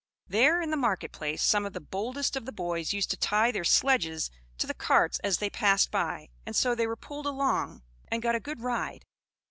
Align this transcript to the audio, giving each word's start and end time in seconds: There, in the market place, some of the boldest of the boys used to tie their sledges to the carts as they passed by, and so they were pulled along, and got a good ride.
There, 0.27 0.63
in 0.63 0.71
the 0.71 0.77
market 0.77 1.11
place, 1.11 1.43
some 1.43 1.63
of 1.63 1.73
the 1.73 1.79
boldest 1.79 2.35
of 2.35 2.45
the 2.45 2.51
boys 2.51 2.91
used 2.91 3.11
to 3.11 3.17
tie 3.17 3.51
their 3.51 3.63
sledges 3.63 4.31
to 4.57 4.65
the 4.65 4.73
carts 4.73 5.19
as 5.19 5.37
they 5.37 5.51
passed 5.51 5.91
by, 5.91 6.29
and 6.43 6.55
so 6.55 6.73
they 6.73 6.87
were 6.87 6.95
pulled 6.95 7.27
along, 7.27 7.83
and 8.07 8.19
got 8.23 8.33
a 8.33 8.39
good 8.39 8.61
ride. 8.61 9.05